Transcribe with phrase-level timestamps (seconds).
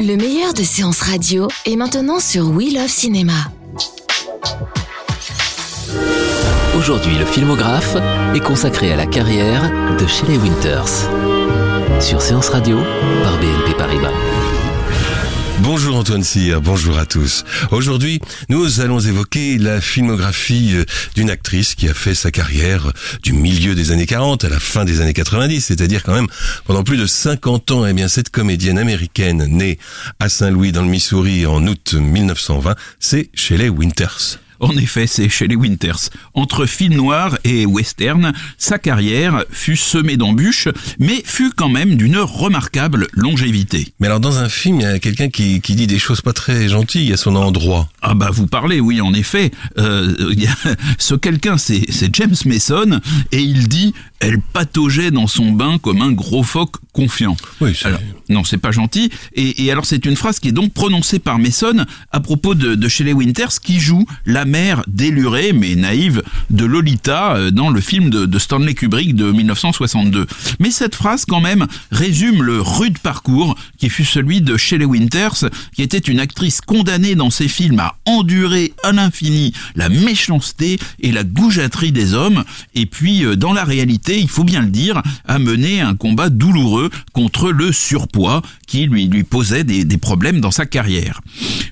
[0.00, 3.32] Le meilleur de séances radio est maintenant sur We Love Cinéma.
[6.76, 7.96] Aujourd'hui, le filmographe
[8.34, 11.08] est consacré à la carrière de Shelley Winters.
[12.00, 12.78] Sur Séance Radio,
[13.22, 14.25] par BNP Paribas.
[15.60, 17.44] Bonjour Antoine Cyr, bonjour à tous.
[17.70, 20.84] Aujourd'hui, nous allons évoquer la filmographie euh,
[21.14, 22.92] d'une actrice qui a fait sa carrière
[23.22, 26.28] du milieu des années 40 à la fin des années 90, c'est-à-dire quand même
[26.66, 27.86] pendant plus de 50 ans.
[27.86, 29.78] Eh bien, cette comédienne américaine née
[30.20, 34.38] à Saint-Louis dans le Missouri en août 1920, c'est Shelley Winters.
[34.60, 35.98] En effet, c'est chez les Winters.
[36.34, 42.16] Entre film noir et western, sa carrière fut semée d'embûches, mais fut quand même d'une
[42.18, 43.88] remarquable longévité.
[44.00, 46.32] Mais alors, dans un film, il y a quelqu'un qui, qui dit des choses pas
[46.32, 47.88] très gentilles à son endroit.
[48.02, 49.50] Ah bah vous parlez, oui, en effet.
[49.78, 50.54] Euh, il y a-
[50.98, 53.00] ce quelqu'un, c'est James Mason,
[53.32, 57.36] et il dit «Elle pataugeait dans son bain comme un gros phoque confiant».
[57.60, 59.10] Oui, c'est- Alors, non, c'est pas gentil.
[59.34, 62.74] Et, et alors, c'est une phrase qui est donc prononcée par Mason à propos de,
[62.74, 67.80] de Shelley Winters, qui joue la mère délurée mais naïve de Lolita euh, dans le
[67.80, 70.26] film de, de Stanley Kubrick de 1962.
[70.60, 75.44] Mais cette phrase, quand même, résume le rude parcours qui fut celui de Shelley Winters,
[75.74, 81.12] qui était une actrice condamnée dans ses films à endurer à l'infini la méchanceté et
[81.12, 82.44] la goujaterie des hommes,
[82.74, 86.30] et puis, euh, dans la réalité, il faut bien le dire, a mené un combat
[86.30, 91.20] douloureux contre le surpoids qui lui, lui posait des, des problèmes dans sa carrière.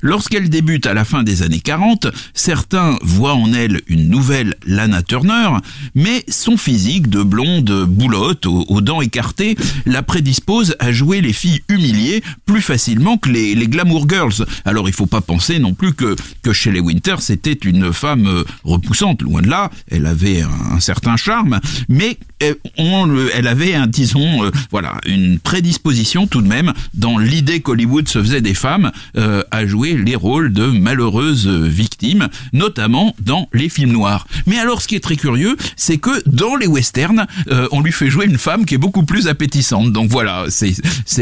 [0.00, 5.02] Lorsqu'elle débute à la fin des années 40, certains voient en elle une nouvelle Lana
[5.02, 5.48] Turner,
[5.94, 9.56] mais son physique de blonde boulotte aux, dents écartées
[9.86, 14.46] la prédispose à jouer les filles humiliées plus facilement que les, les glamour girls.
[14.64, 18.44] Alors il faut pas penser non plus que, que Shelley Winters était une femme euh,
[18.64, 24.98] repoussante, loin de là, elle avait un, certain charme, mais elle avait disons, euh, voilà,
[25.06, 29.96] une prédisposition tout de même dans l'idée qu'Hollywood se faisait des femmes euh, à jouer
[29.96, 34.26] les rôles de malheureuses victimes, notamment dans les films noirs.
[34.46, 37.92] Mais alors, ce qui est très curieux, c'est que dans les westerns, euh, on lui
[37.92, 39.92] fait jouer une femme qui est beaucoup plus appétissante.
[39.92, 40.74] Donc voilà, c'est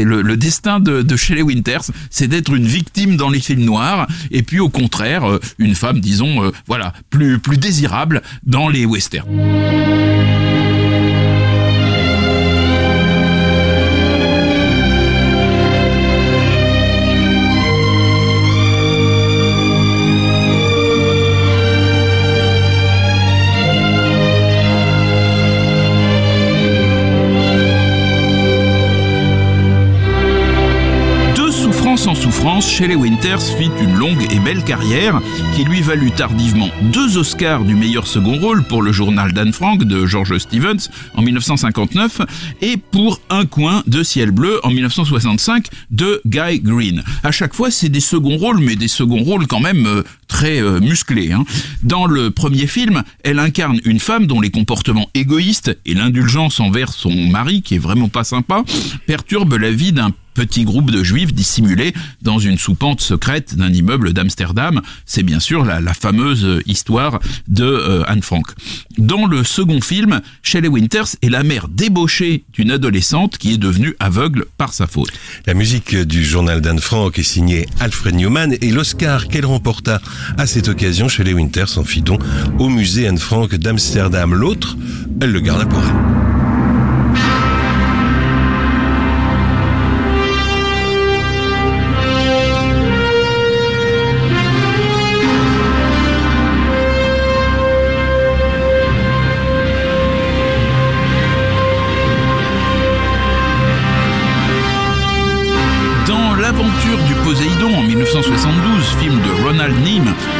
[0.03, 4.43] le, destin de, de Shelley Winters, c'est d'être une victime dans les films noirs, et
[4.43, 9.27] puis au contraire, une femme, disons, voilà, plus plus désirable dans les westerns.
[32.73, 35.21] Shelley Winters fit une longue et belle carrière
[35.55, 39.83] qui lui valut tardivement deux Oscars du meilleur second rôle pour le journal d'Anne Frank
[39.83, 42.21] de George Stevens en 1959
[42.63, 47.03] et pour Un coin de ciel bleu en 1965 de Guy Green.
[47.23, 50.59] À chaque fois, c'est des seconds rôles, mais des seconds rôles quand même euh, très
[50.59, 51.31] euh, musclés.
[51.31, 51.45] hein.
[51.83, 56.91] Dans le premier film, elle incarne une femme dont les comportements égoïstes et l'indulgence envers
[56.91, 58.63] son mari, qui est vraiment pas sympa,
[59.05, 64.13] perturbent la vie d'un petit groupe de juifs dissimulés dans une soupente secrète d'un immeuble
[64.13, 64.81] d'Amsterdam.
[65.05, 68.47] C'est bien sûr la, fameuse histoire de euh, Anne Frank.
[68.97, 73.95] Dans le second film, Shelley Winters est la mère débauchée d'une adolescente qui est devenue
[73.99, 75.11] aveugle par sa faute.
[75.45, 80.01] La musique du journal d'Anne Frank est signée Alfred Newman et l'Oscar qu'elle remporta
[80.37, 82.17] à cette occasion chez les Winters en fit don
[82.59, 84.33] au musée Anne Frank d'Amsterdam.
[84.33, 84.77] L'autre,
[85.21, 86.32] elle le garda pour elle.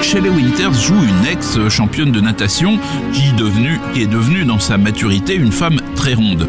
[0.01, 2.79] Shelley Winters joue une ex-championne de natation
[3.13, 6.47] qui est devenue dans sa maturité une femme très ronde.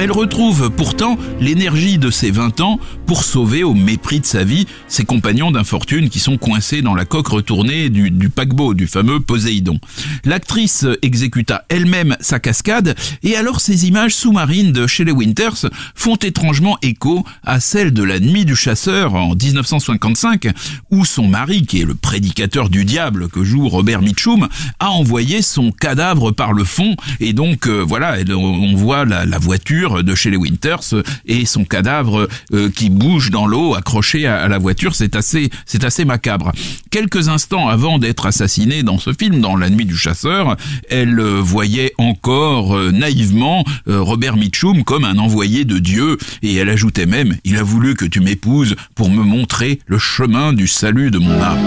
[0.00, 4.66] Elle retrouve pourtant l'énergie de ses 20 ans pour sauver au mépris de sa vie
[4.86, 9.78] ses compagnons d'infortune qui sont coincés dans la coque retournée du, paquebot, du fameux Poséidon.
[10.24, 16.78] L'actrice exécuta elle-même sa cascade et alors ces images sous-marines de Shelley Winters font étrangement
[16.82, 20.48] écho à celles de la nuit du chasseur en 1955
[20.90, 24.48] où son mari, qui est le prédicateur du diable que joue Robert Mitchum,
[24.78, 29.87] a envoyé son cadavre par le fond et donc euh, voilà, on voit la, voiture
[30.02, 30.94] de Shelley Winters
[31.26, 35.84] et son cadavre euh, qui bouge dans l'eau accroché à, la voiture, c'est assez c'est
[35.84, 36.52] assez macabre.
[36.90, 40.56] Quelques instants avant d'être assassinée dans ce film, dans La nuit du chasseur,
[40.88, 46.54] elle euh, voyait encore euh, naïvement euh, Robert Mitchum comme un envoyé de Dieu et
[46.54, 50.66] elle ajoutait même il a voulu que tu m'épouses pour me montrer le chemin du
[50.66, 51.58] salut de mon âme.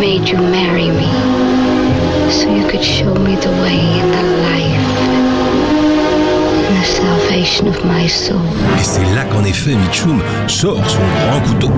[0.00, 0.14] Me
[8.78, 11.70] Et c'est là qu'en effet Mitchum sort son grand couteau.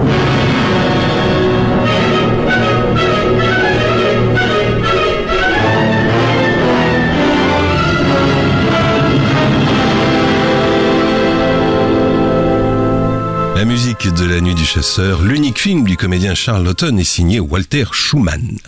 [13.56, 17.40] La musique de La Nuit du Chasseur, l'unique film du comédien Charles Laughton est signé
[17.40, 18.58] Walter Schumann.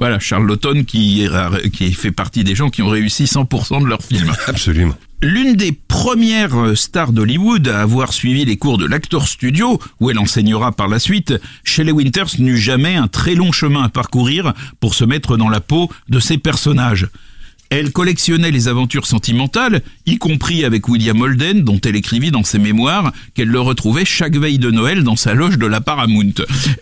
[0.00, 1.28] Voilà, Charles Laughton qui,
[1.74, 4.32] qui fait partie des gens qui ont réussi 100% de leurs films.
[4.46, 4.94] Absolument.
[5.20, 10.18] L'une des premières stars d'Hollywood à avoir suivi les cours de l'Actor Studio, où elle
[10.18, 14.94] enseignera par la suite, Shelley Winters n'eut jamais un très long chemin à parcourir pour
[14.94, 17.06] se mettre dans la peau de ses personnages.
[17.70, 22.58] Elle collectionnait les aventures sentimentales, y compris avec William Holden, dont elle écrivit dans ses
[22.58, 26.34] mémoires qu'elle le retrouvait chaque veille de Noël dans sa loge de la Paramount.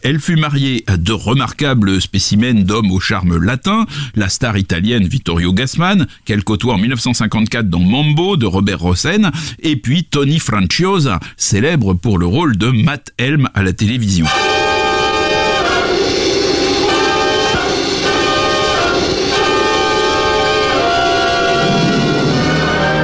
[0.03, 5.53] Elle fut mariée à deux remarquables spécimens d'hommes au charme latin, la star italienne Vittorio
[5.53, 9.31] Gassman, qu'elle côtoie en 1954 dans Mambo de Robert Rossen,
[9.61, 14.25] et puis Tony Franciosa, célèbre pour le rôle de Matt Helm à la télévision.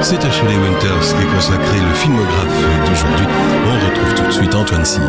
[0.04, 3.26] C'est à Shelley Winters qu'est consacré le filmographe d'aujourd'hui.
[3.66, 5.00] On retrouve tout de suite Antoine Cyr.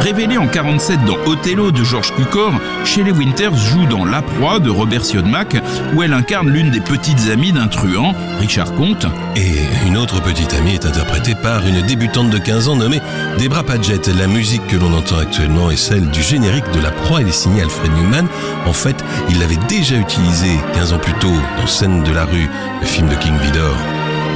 [0.00, 2.54] Révélée en 47 dans Othello de George Cukor,
[2.86, 5.58] Shelley Winters joue dans La Proie de Robert Siodmak,
[5.94, 9.04] où elle incarne l'une des petites amies d'un truand, Richard Comte.
[9.36, 9.52] Et
[9.86, 13.02] une autre petite amie est interprétée par une débutante de 15 ans nommée
[13.38, 14.08] Debra Padgett.
[14.18, 17.20] La musique que l'on entend actuellement est celle du générique de La Proie.
[17.20, 18.26] Elle est signée Alfred Newman.
[18.64, 22.48] En fait, il l'avait déjà utilisée 15 ans plus tôt dans Scène de la rue,
[22.80, 23.76] le film de King Vidor.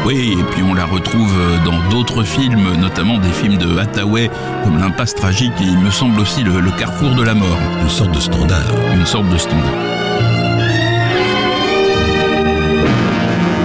[0.07, 4.31] Oui, et puis on la retrouve dans d'autres films, notamment des films de Hathaway,
[4.63, 7.59] comme L'impasse tragique, et il me semble aussi le, le Carrefour de la mort.
[7.83, 8.71] Une sorte de standard.
[8.95, 9.75] Une sorte de standard.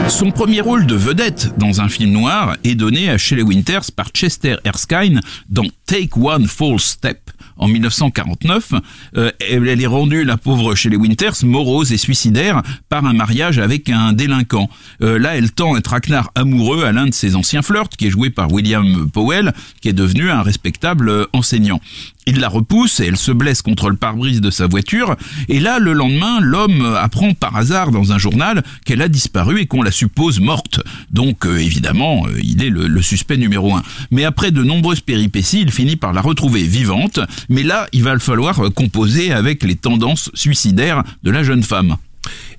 [0.09, 4.09] Son premier rôle de vedette dans un film noir est donné à Shelley Winters par
[4.09, 8.73] Chester Erskine dans Take One False Step en 1949.
[9.17, 13.89] Euh, elle est rendue, la pauvre Shelley Winters, morose et suicidaire par un mariage avec
[13.89, 14.69] un délinquant.
[15.01, 18.09] Euh, là, elle tend un traquenard amoureux à l'un de ses anciens flirts, qui est
[18.09, 21.79] joué par William Powell, qui est devenu un respectable enseignant.
[22.27, 25.15] Il la repousse et elle se blesse contre le pare-brise de sa voiture.
[25.49, 29.65] Et là, le lendemain, l'homme apprend par hasard dans un journal qu'elle a disparu et
[29.65, 30.81] qu'on la suppose morte.
[31.09, 33.81] Donc, euh, évidemment, euh, il est le, le, suspect numéro un.
[34.11, 37.19] Mais après de nombreuses péripéties, il finit par la retrouver vivante.
[37.49, 41.97] Mais là, il va falloir composer avec les tendances suicidaires de la jeune femme.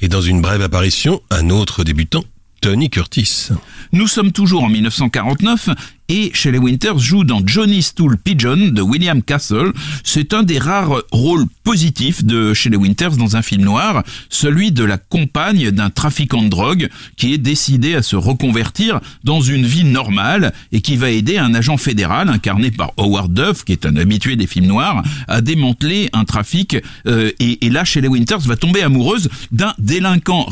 [0.00, 2.24] Et dans une brève apparition, un autre débutant,
[2.60, 3.48] Tony Curtis.
[3.92, 5.70] Nous sommes toujours en 1949
[6.12, 9.72] et Shelley Winters joue dans Johnny Stool Pigeon de William Castle.
[10.04, 14.84] C'est un des rares rôles positifs de Shelley Winters dans un film noir, celui de
[14.84, 19.84] la compagne d'un trafiquant de drogue qui est décidé à se reconvertir dans une vie
[19.84, 23.96] normale et qui va aider un agent fédéral incarné par Howard Duff, qui est un
[23.96, 26.76] habitué des films noirs, à démanteler un trafic.
[27.06, 30.46] Euh, et, là, Shelley Winters va tomber amoureuse d'un délinquant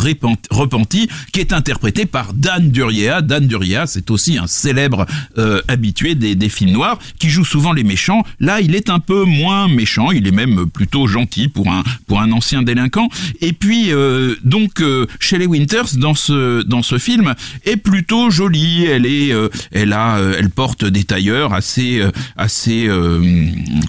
[0.50, 3.21] repenti qui est interprété par Dan Duryea.
[3.21, 5.05] Dan Duryea, c'est aussi un célèbre
[5.37, 8.25] euh, habitué des, des, films noirs, qui joue souvent les méchants.
[8.40, 12.21] Là, il est un peu moins méchant, il est même plutôt gentil pour un, pour
[12.21, 13.09] un ancien délinquant.
[13.40, 18.85] Et puis, euh, donc, euh, Shelley Winters, dans ce, dans ce film, est plutôt jolie.
[18.85, 22.02] Elle est, euh, elle a, elle porte des tailleurs assez,
[22.37, 22.88] assez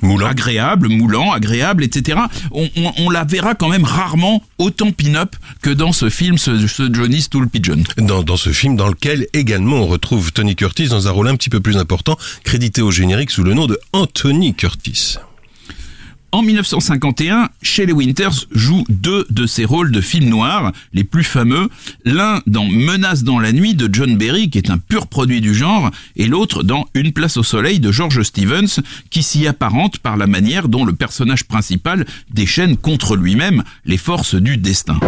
[0.01, 0.27] moulant.
[0.27, 2.19] agréables, moulants, agréables, etc.
[2.51, 6.67] On, on, on, la verra quand même rarement autant pin-up que dans ce film, ce,
[6.67, 7.83] ce Johnny Stool Pigeon.
[7.97, 11.35] Dans, dans ce film, dans lequel également on retrouve Tony Curtis dans un rôle un
[11.35, 15.17] petit plus important, crédité au générique sous le nom de Anthony Curtis.
[16.33, 21.67] En 1951, Shelley Winters joue deux de ses rôles de films noirs, les plus fameux,
[22.05, 25.53] l'un dans Menace dans la nuit de John Berry, qui est un pur produit du
[25.53, 30.15] genre, et l'autre dans Une place au soleil de George Stevens, qui s'y apparente par
[30.15, 34.99] la manière dont le personnage principal déchaîne contre lui-même les forces du destin.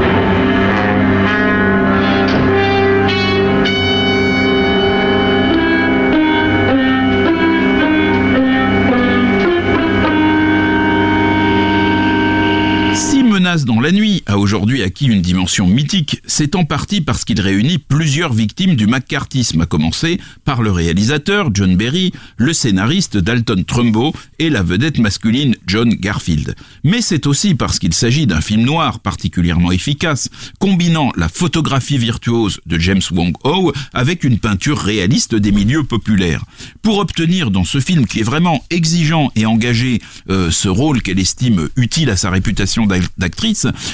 [13.62, 17.78] Dans la nuit a aujourd'hui acquis une dimension mythique, c'est en partie parce qu'il réunit
[17.78, 24.12] plusieurs victimes du McCarthyisme, à commencer par le réalisateur John Berry, le scénariste Dalton Trumbo
[24.40, 26.56] et la vedette masculine John Garfield.
[26.84, 32.60] Mais c'est aussi parce qu'il s'agit d'un film noir particulièrement efficace, combinant la photographie virtuose
[32.66, 36.44] de James Wong Ho avec une peinture réaliste des milieux populaires.
[36.82, 41.20] Pour obtenir dans ce film qui est vraiment exigeant et engagé euh, ce rôle qu'elle
[41.20, 43.43] estime utile à sa réputation d'actrice,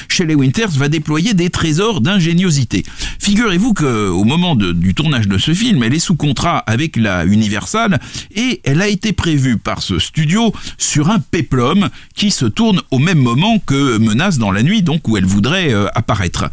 [0.08, 2.84] Shelley Winters va déployer des trésors d'ingéniosité.
[3.20, 8.00] Figurez-vous qu'au moment du tournage de ce film, elle est sous contrat avec la Universal
[8.36, 13.00] et elle a été prévue par ce studio sur un péplum qui se tourne au
[13.00, 16.50] même moment que Menace dans la nuit, donc où elle voudrait euh, apparaître.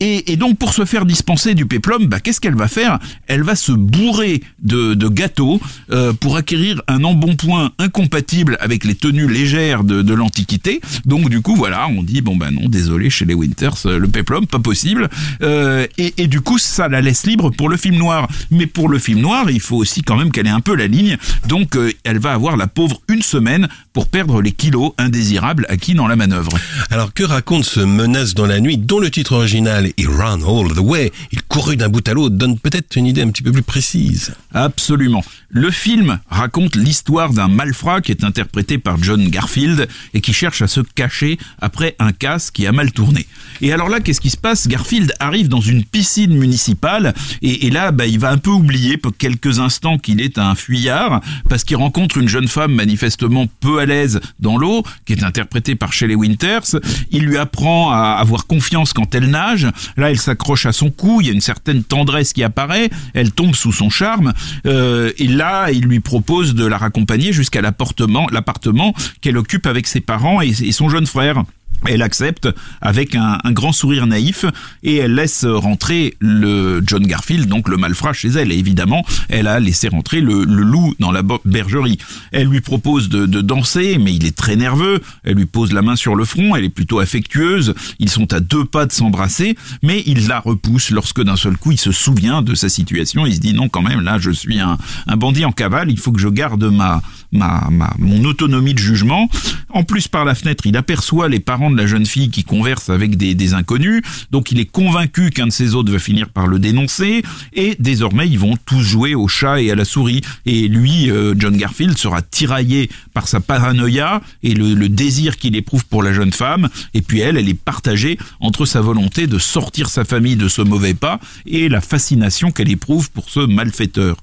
[0.00, 2.98] Et, donc pour se faire dispenser du péplum, bah, qu'est-ce qu'elle va faire?
[3.26, 5.60] Elle va se bourrer de, gâteaux
[5.90, 10.80] euh, pour acquérir un embonpoint incompatible avec les tenues légères de, l'Antiquité.
[11.06, 14.08] Donc du coup voilà, on dit bon ben non, désolé chez les Winters, euh, le
[14.08, 15.08] péplum pas possible.
[15.42, 18.28] Euh, et, du coup ça la laisse libre pour le film noir.
[18.50, 20.86] Mais pour le film noir, il faut aussi quand même qu'elle ait un peu la
[20.86, 21.16] ligne.
[21.48, 26.08] Donc elle va avoir la pauvre une semaine pour perdre les kilos indésirables acquis dans
[26.08, 26.52] la manœuvre.
[26.90, 30.74] Alors que raconte ce menace dans la nuit dont le titre original il Run All
[30.74, 33.52] the Way, il courut d'un bout à l'autre, donne peut-être une idée un petit peu
[33.52, 34.34] plus précise.
[34.52, 35.24] Absolument.
[35.48, 40.62] Le film raconte l'histoire d'un malfrat qui est interprété par John Garfield et qui cherche
[40.62, 43.26] à se cacher après un casse qui a mal tourné.
[43.60, 44.66] Et alors là, qu'est-ce qui se passe?
[44.66, 49.16] Garfield arrive dans une piscine municipale et, là, bah, il va un peu oublier pour
[49.16, 53.86] quelques instants qu'il est un fuyard parce qu'il rencontre une jeune femme manifestement peu à
[53.86, 56.80] l'aise dans l'eau, qui est interprétée par Shelley Winters.
[57.10, 59.68] Il lui apprend à avoir confiance quand elle nage.
[59.96, 63.32] Là, elle s'accroche à son cou, il y a une certaine tendresse qui apparaît, elle
[63.32, 64.32] tombe sous son charme,
[64.66, 69.86] euh, et là, il lui propose de la raccompagner jusqu'à l'appartement, l'appartement qu'elle occupe avec
[69.86, 71.44] ses parents et son jeune frère.
[71.88, 72.48] Elle accepte
[72.80, 74.44] avec un, grand sourire naïf
[74.82, 78.52] et elle laisse rentrer le John Garfield, donc le malfrat chez elle.
[78.52, 81.98] Et évidemment, elle a laissé rentrer le, loup dans la bergerie.
[82.32, 85.00] Elle lui propose de, danser, mais il est très nerveux.
[85.24, 87.74] Elle lui pose la main sur le front, elle est plutôt affectueuse.
[87.98, 91.72] Ils sont à deux pas de s'embrasser, mais il la repousse lorsque d'un seul coup
[91.72, 93.26] il se souvient de sa situation.
[93.26, 95.98] Il se dit non quand même, là je suis un, un bandit en cavale, il
[95.98, 99.28] faut que je garde ma, ma, ma, mon autonomie de jugement.
[99.70, 102.90] En plus, par la fenêtre, il aperçoit les parents de la jeune fille qui converse
[102.90, 104.02] avec des, inconnus.
[104.30, 107.22] Donc, il est convaincu qu'un de ses autres va finir par le dénoncer.
[107.52, 110.22] Et désormais, ils vont tous jouer au chat et à la souris.
[110.46, 115.56] Et lui, euh, John Garfield, sera tiraillé par sa paranoïa et le, le désir qu'il
[115.56, 116.68] éprouve pour la jeune femme.
[116.94, 120.62] Et puis elle, elle est partagée entre sa volonté de sortir sa famille de ce
[120.62, 124.16] mauvais pas et la fascination qu'elle éprouve pour ce malfaiteur.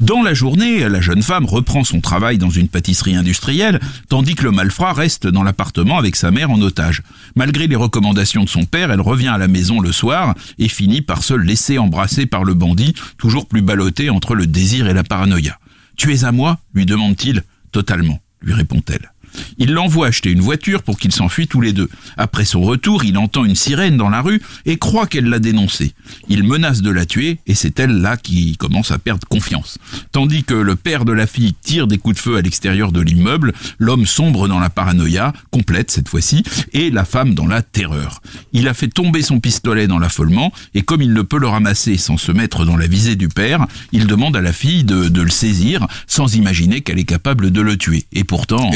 [0.00, 4.44] Dans la journée, la jeune femme reprend son travail dans une pâtisserie industrielle, tandis que
[4.44, 7.02] le malfrat reste dans l'appartement avec sa mère en otage.
[7.36, 11.02] Malgré les recommandations de son père, elle revient à la maison le soir et finit
[11.02, 15.04] par se laisser embrasser par le bandit, toujours plus ballotté entre le désir et la
[15.04, 15.58] paranoïa.
[15.96, 16.58] Tu es à moi?
[16.74, 17.42] lui demande-t-il.
[17.70, 19.11] Totalement, lui répond-elle.
[19.58, 21.88] Il l'envoie acheter une voiture pour qu'ils s'enfuient tous les deux.
[22.16, 25.94] Après son retour, il entend une sirène dans la rue et croit qu'elle l'a dénoncé.
[26.28, 29.78] Il menace de la tuer et c'est elle là qui commence à perdre confiance.
[30.12, 33.00] Tandis que le père de la fille tire des coups de feu à l'extérieur de
[33.00, 38.20] l'immeuble, l'homme sombre dans la paranoïa, complète cette fois-ci, et la femme dans la terreur.
[38.52, 41.96] Il a fait tomber son pistolet dans l'affolement et comme il ne peut le ramasser
[41.96, 45.30] sans se mettre dans la visée du père, il demande à la fille de, le
[45.30, 48.04] saisir sans imaginer qu'elle est capable de le tuer.
[48.12, 48.70] Et pourtant...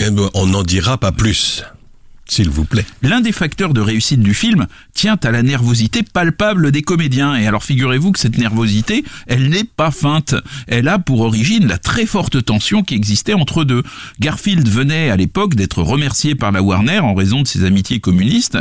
[0.46, 1.64] on n'en dira pas plus.
[2.28, 2.84] S'il vous plaît.
[3.02, 7.36] L'un des facteurs de réussite du film tient à la nervosité palpable des comédiens.
[7.36, 10.34] Et alors figurez-vous que cette nervosité, elle n'est pas feinte.
[10.66, 13.82] Elle a pour origine la très forte tension qui existait entre deux.
[14.20, 18.58] Garfield venait à l'époque d'être remercié par la Warner en raison de ses amitiés communistes,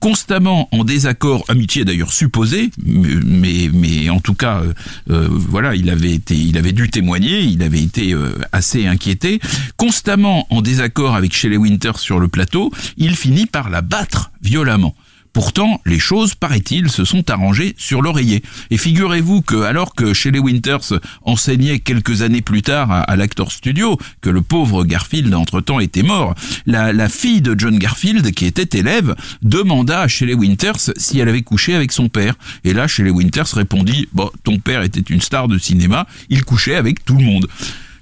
[0.00, 4.72] constamment en désaccord, amitié d'ailleurs supposée, mais, mais en tout cas, euh,
[5.10, 9.40] euh, voilà, il avait été, il avait dû témoigner, il avait été euh, assez inquiété,
[9.76, 12.70] constamment en désaccord avec Shelley Winter sur le plateau
[13.16, 14.94] finit par la battre violemment.
[15.32, 18.42] Pourtant, les choses, paraît-il, se sont arrangées sur l'oreiller.
[18.70, 23.98] Et figurez-vous que alors que Shelley Winters enseignait quelques années plus tard à, l'Actor Studio,
[24.20, 26.34] que le pauvre Garfield entre-temps était mort,
[26.66, 31.28] la, la fille de John Garfield, qui était élève, demanda à Shelley Winters si elle
[31.28, 32.34] avait couché avec son père.
[32.64, 36.74] Et là, Shelley Winters répondit, bon, ton père était une star de cinéma, il couchait
[36.74, 37.46] avec tout le monde.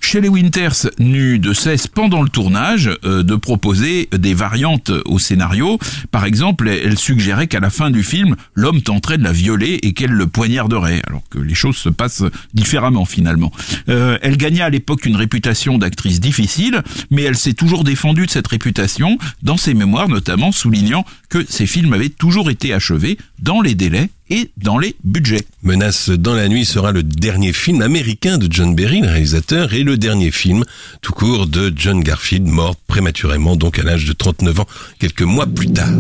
[0.07, 5.81] Shelley Winters n'eut de cesse pendant le tournage euh, de proposer des variantes au scénario.
[6.13, 9.95] Par exemple, elle suggérait qu'à la fin du film, l'homme tenterait de la violer et
[9.95, 12.23] qu'elle le poignarderait, alors que les choses se passent
[12.55, 13.51] différemment finalement.
[13.89, 18.31] Euh, elle gagna à l'époque une réputation d'actrice difficile, mais elle s'est toujours défendue de
[18.31, 23.61] cette réputation, dans ses mémoires notamment soulignant que ses films avaient toujours été achevés dans
[23.61, 25.47] les délais et dans les budgets.
[25.63, 29.83] Menace dans la nuit sera le dernier film américain de John Berry, le réalisateur, et
[29.83, 30.65] le dernier film
[31.01, 34.67] tout court de John Garfield, mort prématurément donc à l'âge de 39 ans,
[34.99, 35.93] quelques mois plus tard.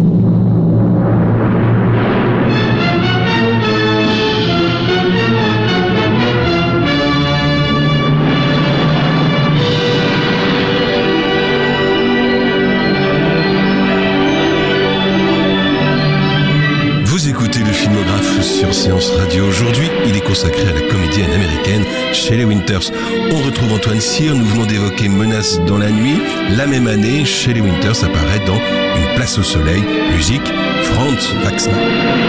[23.30, 26.18] On retrouve Antoine Cyr, nous venons d'évoquer Menace dans la nuit.
[26.56, 29.82] La même année, Shelley Winters apparaît dans Une place au soleil,
[30.12, 32.26] musique Franz Waxman.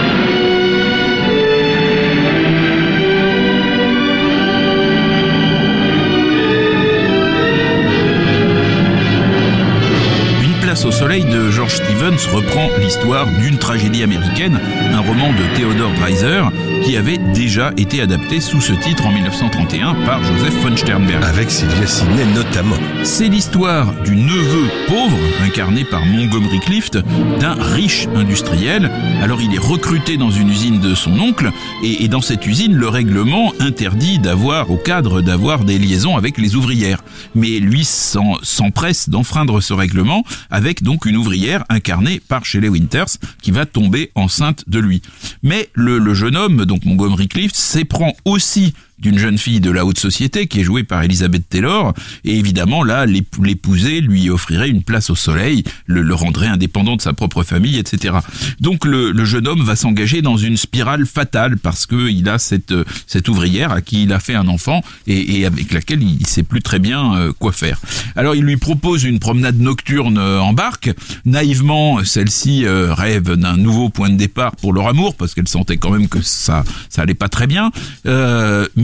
[10.84, 11.74] au soleil de George
[12.08, 14.58] Reprend l'histoire d'une tragédie américaine,
[14.92, 16.42] un roman de Theodore Dreiser
[16.82, 21.22] qui avait déjà été adapté sous ce titre en 1931 par Joseph von Sternberg.
[21.22, 22.76] Avec Sylvia Sidney notamment.
[23.02, 26.98] C'est l'histoire du neveu pauvre, incarné par Montgomery Clift,
[27.40, 28.90] d'un riche industriel.
[29.22, 31.50] Alors il est recruté dans une usine de son oncle,
[31.84, 36.38] et, et dans cette usine, le règlement interdit d'avoir, au cadre, d'avoir des liaisons avec
[36.38, 37.02] les ouvrières.
[37.34, 41.97] Mais lui s'empresse d'enfreindre ce règlement avec donc une ouvrière incarnée
[42.28, 43.08] par Shelley Winters
[43.42, 45.02] qui va tomber enceinte de lui.
[45.42, 49.84] Mais le, le jeune homme, donc Montgomery Clift, s'éprend aussi d'une jeune fille de la
[49.84, 51.94] haute société qui est jouée par Elizabeth Taylor.
[52.24, 57.12] Et évidemment, là, l'épouser lui offrirait une place au soleil, le, rendrait indépendant de sa
[57.12, 58.16] propre famille, etc.
[58.60, 62.74] Donc le, jeune homme va s'engager dans une spirale fatale parce que il a cette,
[63.06, 66.42] cette ouvrière à qui il a fait un enfant et, avec laquelle il, ne sait
[66.42, 67.80] plus très bien euh, quoi faire.
[68.16, 70.90] Alors il lui propose une promenade nocturne euh, en barque.
[71.24, 75.76] Naïvement, celle-ci euh, rêve d'un nouveau point de départ pour leur amour parce qu'elle sentait
[75.76, 77.70] quand même que ça ça allait pas très bien.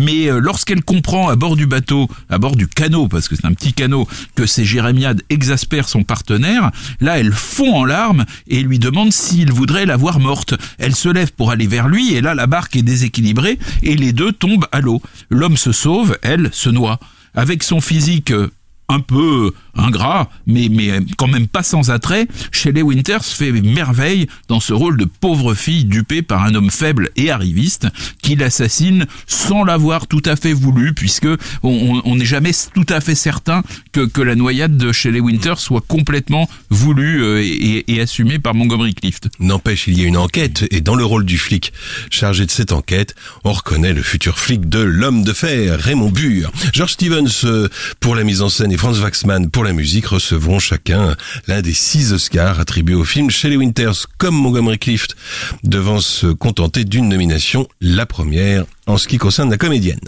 [0.05, 3.47] Mais euh, lorsqu'elle comprend à bord du bateau, à bord du canot, parce que c'est
[3.47, 8.63] un petit canot, que ces jérémiades exaspèrent son partenaire, là elle fond en larmes et
[8.63, 10.55] lui demande s'il voudrait la voir morte.
[10.79, 14.13] Elle se lève pour aller vers lui et là la barque est déséquilibrée et les
[14.13, 15.01] deux tombent à l'eau.
[15.31, 16.99] L'homme se sauve, elle se noie.
[17.35, 18.51] Avec son physique euh,
[18.95, 24.61] un peu ingrat, mais, mais quand même pas sans attrait, Shelley Winters fait merveille dans
[24.61, 27.89] ce rôle de pauvre fille dupée par un homme faible et arriviste
[28.23, 31.29] qui l'assassine sans l'avoir tout à fait voulu, puisque
[31.63, 35.85] on n'est jamais tout à fait certain que, que la noyade de Shelley Winters soit
[35.87, 39.29] complètement voulue euh, et, et assumée par Montgomery Clift.
[39.41, 41.73] N'empêche, il y a une enquête, et dans le rôle du flic
[42.11, 46.53] chargé de cette enquête, on reconnaît le futur flic de l'homme de fer, Raymond Burr.
[46.73, 47.69] George Stevens euh,
[48.01, 51.17] pour la mise en scène et Franz Waxman pour la musique recevront chacun
[51.47, 53.31] l'un des six Oscars attribués au film.
[53.31, 55.17] Shelley Winters comme Montgomery Clift
[55.63, 60.03] devant se contenter d'une nomination, la première en ce qui concerne la comédienne.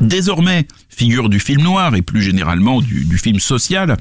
[0.00, 0.66] Désormais,
[0.96, 3.96] figure du film noir et plus généralement du, du film social,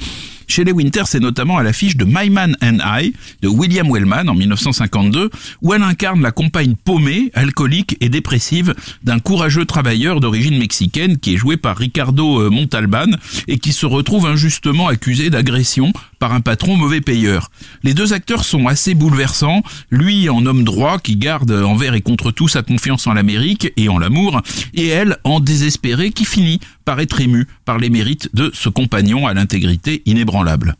[0.47, 4.35] Shelley Winters est notamment à l'affiche de My Man and I de William Wellman en
[4.35, 5.29] 1952,
[5.61, 11.33] où elle incarne la compagne paumée, alcoolique et dépressive d'un courageux travailleur d'origine mexicaine qui
[11.33, 13.07] est joué par Ricardo euh, Montalban
[13.47, 17.49] et qui se retrouve injustement accusé d'agression par un patron mauvais payeur.
[17.83, 22.31] Les deux acteurs sont assez bouleversants, lui en homme droit qui garde envers et contre
[22.31, 24.41] tout sa confiance en l'Amérique et en l'amour,
[24.73, 29.27] et elle en désespéré qui finit par être ému par les mérites de ce compagnon
[29.27, 30.75] à l'intégrité inébranlable.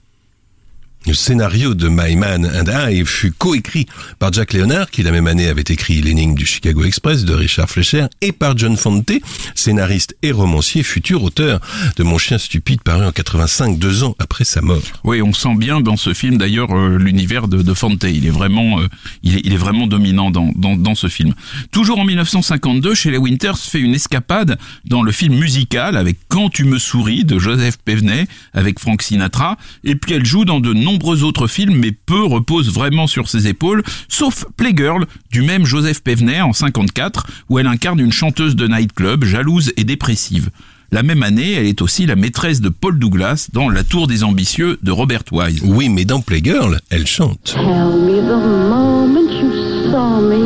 [1.07, 3.85] Le scénario de My Man and I fut coécrit
[4.17, 7.69] par Jack Leonard, qui la même année avait écrit L'énigme du Chicago Express de Richard
[7.69, 9.11] Fleischer, et par John Fante,
[9.53, 11.59] scénariste et romancier, futur auteur
[11.97, 14.81] de Mon chien stupide, paru en 85, deux ans après sa mort.
[15.03, 18.03] Oui, on sent bien dans ce film d'ailleurs euh, l'univers de, de, Fante.
[18.03, 18.87] Il est vraiment, euh,
[19.21, 21.35] il, est, vraiment dominant dans, dans, ce film.
[21.71, 26.65] Toujours en 1952, Shelley Winters fait une escapade dans le film musical avec Quand tu
[26.65, 30.94] me souris de Joseph Pevenet avec Frank Sinatra, et puis elle joue dans de nombreux
[30.95, 36.01] nombreux autres films, mais peu reposent vraiment sur ses épaules, sauf Playgirl, du même Joseph
[36.01, 40.51] Pevner en 54, où elle incarne une chanteuse de nightclub jalouse et dépressive.
[40.93, 44.23] La même année, elle est aussi la maîtresse de Paul Douglas dans La Tour des
[44.23, 45.60] Ambitieux de Robert Wise.
[45.65, 47.55] Oui, mais dans Playgirl, elle chante.
[47.55, 49.51] Tell me the moment you
[49.91, 50.45] saw me.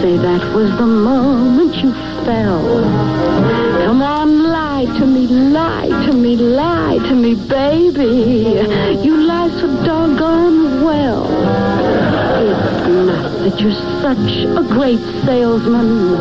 [0.00, 1.92] Say that was the moment you
[2.24, 3.63] fell.
[4.84, 8.60] Lie to me, lie to me, lie to me, baby.
[9.02, 11.24] You lie so doggone well.
[12.44, 16.16] It's not that you're such a great salesman,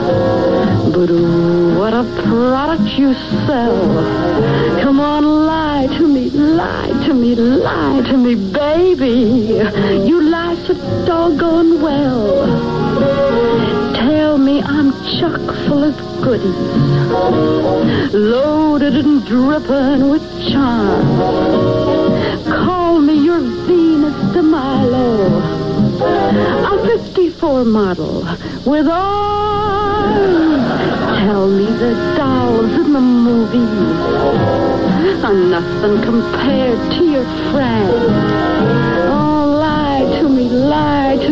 [0.93, 3.13] but ooh, what a product you
[3.45, 3.75] sell.
[4.81, 9.59] Come on, lie to me, lie to me, lie to me, baby.
[10.07, 10.73] You lie so
[11.05, 13.52] doggone well.
[14.43, 16.53] Me I'm chock full of goodies,
[18.13, 21.17] loaded and dripping with charm.
[22.45, 25.39] Call me your Venus de Milo,
[26.73, 28.27] a 54 model
[28.65, 30.67] with arms.
[31.21, 33.63] Tell me the dolls in the movies
[35.23, 38.32] are nothing compared to your friends.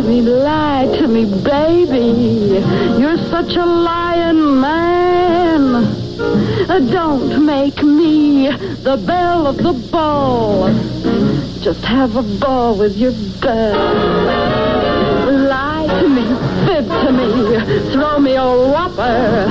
[0.01, 2.59] Me, lie to me, baby.
[2.99, 5.75] You're such a lying man.
[6.69, 10.69] Uh, Don't make me the belle of the ball.
[11.61, 13.75] Just have a ball with your belle.
[15.47, 16.23] Lie to me,
[16.65, 19.47] fib to me, throw me a whopper.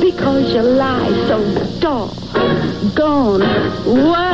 [0.00, 1.38] Because you lie so
[1.80, 3.40] doggone
[3.86, 4.27] well.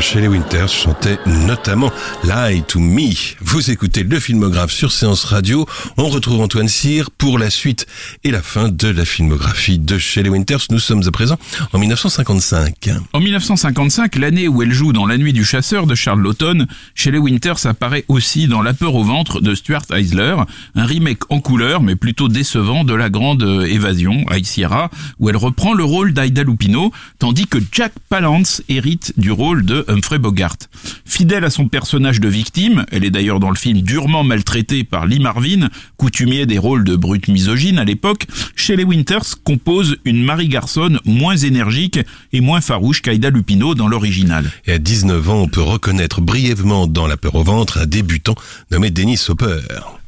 [0.00, 1.92] Shelley Winters chantait notamment
[2.24, 3.10] Lie to Me.
[3.40, 5.66] Vous écoutez le filmographe sur Séance Radio.
[5.96, 7.86] On retrouve Antoine Cyr pour la suite
[8.24, 10.66] et la fin de la filmographie de Shelley Winters.
[10.70, 11.38] Nous sommes à présent
[11.72, 12.90] en 1955.
[13.12, 17.18] En 1955, l'année où elle joue dans La Nuit du Chasseur de Charles Lawton, Shelley
[17.18, 20.36] Winters apparaît aussi dans La peur au ventre de Stuart Eisler,
[20.74, 25.36] un remake en couleur mais plutôt décevant de La Grande Évasion, High Sierra, où elle
[25.36, 30.56] reprend le rôle d'Aida Lupino, tandis que Jack Palance hérite du rôle de Humphrey Bogart.
[31.04, 35.06] Fidèle à son personnage de victime, elle est d'ailleurs dans le film durement maltraitée par
[35.06, 38.26] Lee Marvin, coutumier des rôles de brute misogyne à l'époque,
[38.56, 41.98] Shelley Winters compose une Marie Garson moins énergique
[42.32, 44.50] et moins farouche qu'Aida Lupino dans l'original.
[44.66, 48.34] Et à 19 ans, on peut reconnaître brièvement dans La peur au ventre un débutant
[48.70, 49.60] nommé Dennis Hopper.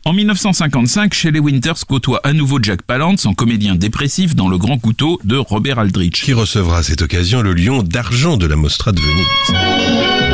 [0.07, 4.79] En 1955, Shelley Winters côtoie à nouveau Jack Palance en comédien dépressif dans Le Grand
[4.79, 6.23] Couteau de Robert Aldrich.
[6.23, 10.26] qui recevra à cette occasion le lion d'argent de la Mostra de Venise.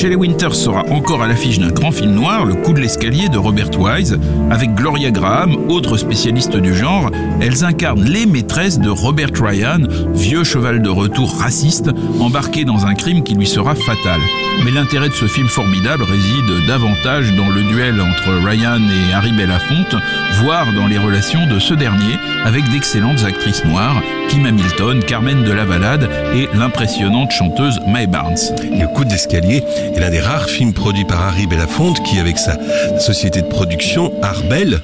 [0.00, 3.36] Shelley Winters sera encore à l'affiche d'un grand film noir, Le coup de l'escalier de
[3.36, 4.18] Robert Wise,
[4.50, 7.10] avec Gloria Graham, autre spécialiste du genre.
[7.42, 9.80] Elles incarnent les maîtresses de Robert Ryan,
[10.14, 14.20] vieux cheval de retour raciste, embarqué dans un crime qui lui sera fatal.
[14.64, 19.32] Mais l'intérêt de ce film formidable réside davantage dans le duel entre Ryan et Harry
[19.32, 19.96] Belafonte,
[20.42, 25.52] voire dans les relations de ce dernier avec d'excellentes actrices noires, Kim Hamilton, Carmen de
[25.52, 28.38] la Valade et l'impressionnante chanteuse Mae Barnes.
[28.62, 29.62] Le coup d'escalier
[29.96, 32.56] est l'un des rares films produits par Harry Belafonte qui, avec sa
[32.98, 34.80] société de production Arbel,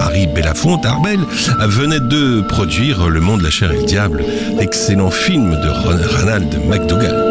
[0.00, 1.20] Harry Belafonte, Arbel,
[1.66, 4.24] venait de produire Le Monde, la chair et le diable,
[4.58, 7.29] l'excellent film de Ron- Ronald McDougall.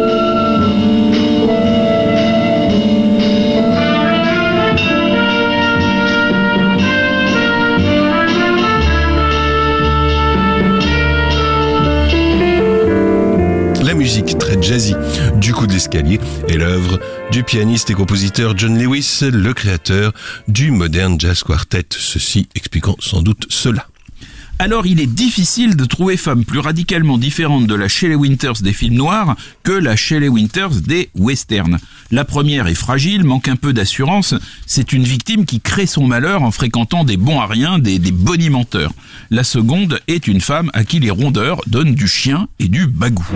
[14.00, 14.94] Musique très jazzy
[15.36, 16.98] du coup de l'escalier est l'œuvre
[17.30, 20.14] du pianiste et compositeur John Lewis, le créateur
[20.48, 23.86] du Modern Jazz Quartet, ceci expliquant sans doute cela.
[24.60, 28.74] Alors il est difficile de trouver femme plus radicalement différente de la Shelley Winters des
[28.74, 31.78] films noirs que la Shelley Winters des westerns.
[32.10, 34.34] La première est fragile, manque un peu d'assurance,
[34.66, 38.12] c'est une victime qui crée son malheur en fréquentant des bons à rien, des, des
[38.12, 38.92] bonimenteurs.
[39.30, 43.26] La seconde est une femme à qui les rondeurs donnent du chien et du bagou.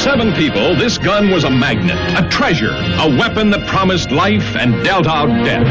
[0.00, 4.82] Seven people, this gun was a magnet, a treasure, a weapon that promised life and
[4.82, 5.66] dealt out death.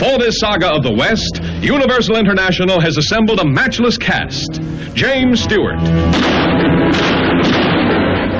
[0.00, 4.60] For this saga of the West, Universal International has assembled a matchless cast.
[4.94, 5.78] James Stewart,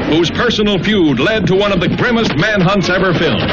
[0.07, 3.49] whose personal feud led to one of the grimmest manhunts ever filmed.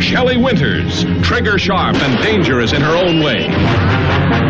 [0.00, 4.45] Shelley Winters, trigger sharp and dangerous in her own way.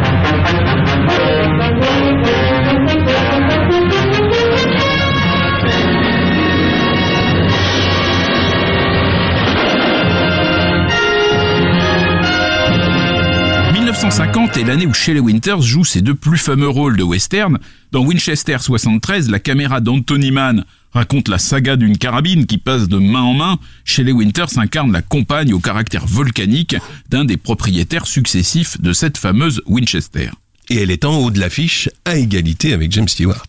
[14.06, 17.58] 1950 est l'année où Shelley Winters joue ses deux plus fameux rôles de western.
[17.90, 22.98] Dans Winchester 73, la caméra d'Anthony Mann raconte la saga d'une carabine qui passe de
[22.98, 23.58] main en main.
[23.84, 26.76] Shelley Winters incarne la compagne au caractère volcanique
[27.08, 30.30] d'un des propriétaires successifs de cette fameuse Winchester.
[30.68, 33.48] Et elle est en haut de l'affiche à égalité avec James Stewart.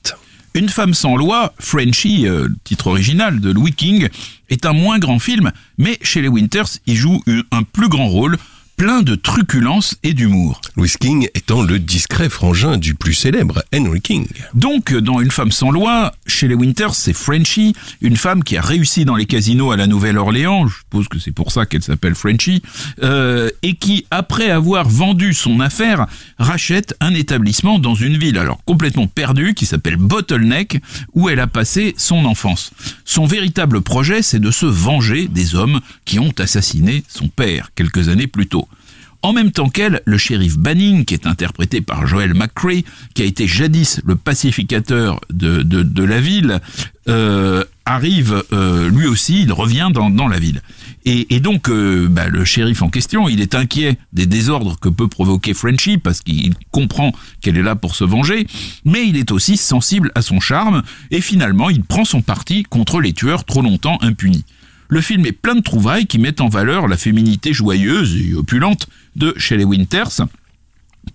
[0.55, 4.09] Une femme sans loi, Frenchy, euh, titre original de Louis King,
[4.49, 8.37] est un moins grand film, mais Shelley Winters y joue un plus grand rôle
[8.77, 10.61] plein de truculence et d'humour.
[10.75, 14.27] Louis King étant le discret frangin du plus célèbre Henry King.
[14.53, 18.61] Donc, dans Une femme sans loi, chez les Winters, c'est Frenchy, une femme qui a
[18.61, 22.13] réussi dans les casinos à la Nouvelle-Orléans, je suppose que c'est pour ça qu'elle s'appelle
[22.13, 22.61] Frenchy,
[23.01, 26.05] euh, et qui, après avoir vendu son affaire,
[26.37, 30.79] rachète un établissement dans une ville alors complètement perdue qui s'appelle Bottleneck,
[31.15, 32.71] où elle a passé son enfance.
[33.05, 38.09] Son véritable projet, c'est de se venger des hommes qui ont assassiné son père quelques
[38.09, 38.66] années plus tôt.
[39.23, 43.25] En même temps qu'elle, le shérif Banning, qui est interprété par Joel McCrea, qui a
[43.25, 46.59] été jadis le pacificateur de, de, la ville,
[47.09, 50.61] euh, arrive euh, lui aussi, il revient dans, dans la ville.
[51.05, 54.89] Et, et donc euh, bah, le shérif en question, il est inquiet des désordres que
[54.89, 58.45] peut provoquer Frenchy parce qu'il comprend qu'elle est là pour se venger,
[58.85, 62.99] mais il est aussi sensible à son charme et finalement il prend son parti contre
[62.99, 64.43] les tueurs trop longtemps impunis.
[64.89, 68.87] Le film est plein de trouvailles qui mettent en valeur la féminité joyeuse et opulente
[69.15, 70.27] de Shelley Winters,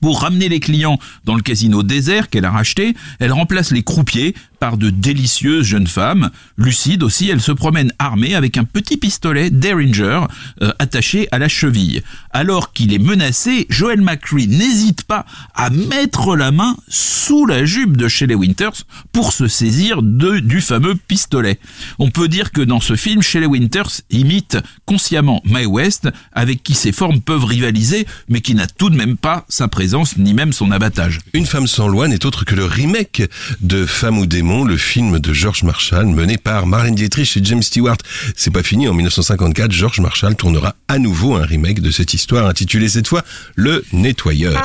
[0.01, 4.35] pour ramener les clients dans le casino désert qu'elle a racheté, elle remplace les croupiers
[4.63, 6.31] par de délicieuses jeunes femmes.
[6.57, 10.21] Lucide aussi, elle se promène armée avec un petit pistolet Derringer
[10.63, 12.05] euh, attaché à la cheville.
[12.31, 17.97] Alors qu'il est menacé, Joel McCree n'hésite pas à mettre la main sous la jupe
[17.97, 21.59] de Shelley Winters pour se saisir de, du fameux pistolet.
[21.99, 26.75] On peut dire que dans ce film, Shelley Winters imite consciemment Mae West, avec qui
[26.75, 30.53] ses formes peuvent rivaliser, mais qui n'a tout de même pas sa présence ni même
[30.53, 31.19] son abattage.
[31.33, 33.29] Une femme sans loi n'est autre que le remake
[33.61, 37.63] de Femme ou démon le film de George Marshall mené par Marlène Dietrich et James
[37.63, 37.97] Stewart.
[38.37, 42.47] C'est pas fini, en 1954, George Marshall tournera à nouveau un remake de cette histoire
[42.47, 43.23] intitulée cette fois
[43.57, 44.63] Le Nettoyeur.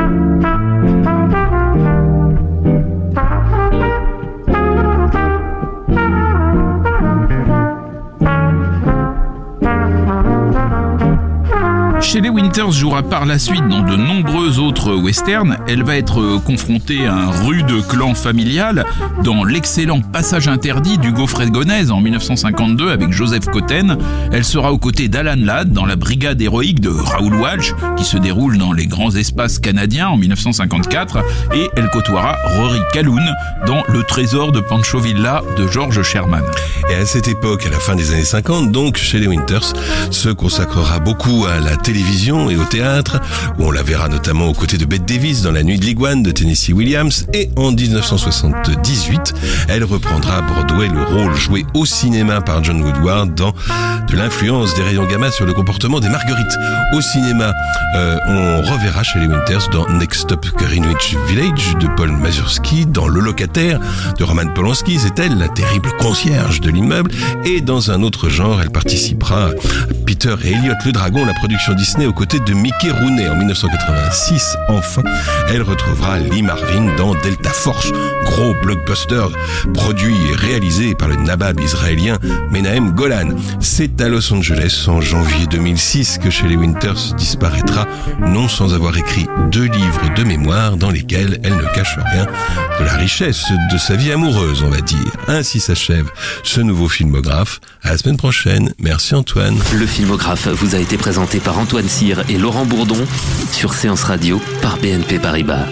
[12.56, 15.56] Winters jouera par la suite dans de nombreux autres westerns.
[15.66, 18.84] Elle va être confrontée à un rude clan familial
[19.24, 21.50] dans l'excellent Passage interdit d'Hugo Fred
[21.90, 23.98] en 1952 avec Joseph Cotten.
[24.30, 28.18] Elle sera aux côtés d'Alan Ladd dans la brigade héroïque de Raoul Walsh qui se
[28.18, 31.18] déroule dans les grands espaces canadiens en 1954
[31.56, 33.24] et elle côtoiera Rory Calhoun
[33.66, 36.44] dans Le trésor de Pancho Villa de George Sherman.
[36.88, 39.72] Et à cette époque, à la fin des années 50, donc, Shelley Winters
[40.10, 43.20] se consacrera beaucoup à la télévision et au théâtre,
[43.58, 46.22] où on la verra notamment aux côtés de Bette Davis dans La Nuit de l'Iguane
[46.22, 49.34] de Tennessee Williams, et en 1978,
[49.68, 53.52] elle reprendra à Broadway le rôle joué au cinéma par John Woodward dans
[54.08, 56.56] De l'influence des rayons gamma sur le comportement des marguerites.
[56.92, 57.52] Au cinéma,
[57.96, 63.20] euh, on reverra Shelley Winters dans Next Stop Greenwich Village de Paul Mazursky, dans Le
[63.20, 63.80] locataire
[64.18, 67.10] de Roman Polanski, c'est elle la terrible concierge de l'immeuble,
[67.44, 69.50] et dans un autre genre, elle participera à
[70.06, 74.56] Peter et Elliot le Dragon, la production Disney aux côtés de Mickey Rooney en 1986.
[74.68, 75.02] Enfin,
[75.48, 77.92] elle retrouvera Lee Marvin dans Delta Force,
[78.24, 79.26] gros blockbuster
[79.72, 82.18] produit et réalisé par le nabab israélien
[82.50, 83.28] Menahem Golan.
[83.60, 87.86] C'est à Los Angeles en janvier 2006 que Shelley Winters disparaîtra,
[88.20, 92.26] non sans avoir écrit deux livres de mémoire dans lesquels elle ne cache rien
[92.80, 95.12] de la richesse de sa vie amoureuse, on va dire.
[95.28, 96.10] Ainsi s'achève
[96.42, 97.60] ce nouveau filmographe.
[97.82, 98.72] À la semaine prochaine.
[98.78, 99.56] Merci Antoine.
[99.74, 103.04] Le filmographe vous a été présenté par Antoine Cyr et Laurent Bourdon
[103.52, 105.66] sur Séance Radio par BNP Paribas.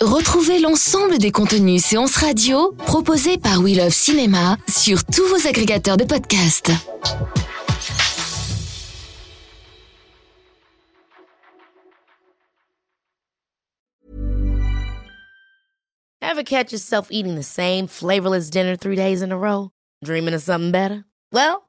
[0.00, 5.96] Retrouvez l'ensemble des contenus Séance Radio proposés par We Love Cinéma sur tous vos agrégateurs
[5.96, 6.72] de podcasts.
[16.20, 19.70] Ever catch yourself eating the same flavorless dinner three days in a row?
[20.02, 21.04] Dreaming of something better?
[21.30, 21.68] Well,